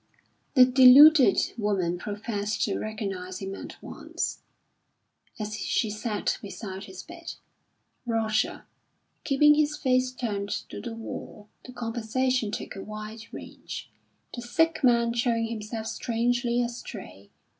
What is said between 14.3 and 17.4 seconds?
the sick man showing himself strangely astray.